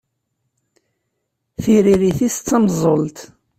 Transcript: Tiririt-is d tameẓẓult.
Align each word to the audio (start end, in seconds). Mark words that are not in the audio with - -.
Tiririt-is 1.61 2.35
d 2.37 2.41
tameẓẓult. 2.47 3.17